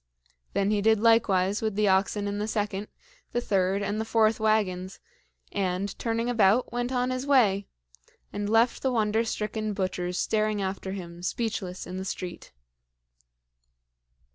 Then 0.53 0.71
he 0.71 0.81
did 0.81 0.99
likewise 0.99 1.61
with 1.61 1.75
the 1.75 1.87
oxen 1.87 2.27
in 2.27 2.39
the 2.39 2.47
second, 2.47 2.87
the 3.33 3.39
third, 3.39 3.83
and 3.83 4.01
the 4.01 4.03
fourth 4.03 4.39
wagons, 4.39 4.99
and, 5.51 5.95
turning 5.99 6.27
about, 6.27 6.73
went 6.73 6.91
on 6.91 7.11
his 7.11 7.27
way, 7.27 7.67
and 8.33 8.49
left 8.49 8.81
the 8.81 8.91
wonder 8.91 9.23
stricken 9.23 9.73
butchers 9.73 10.17
staring 10.17 10.59
after 10.59 10.93
him, 10.93 11.21
speechless, 11.21 11.85
in 11.85 11.97
the 11.97 12.03
street. 12.05 12.51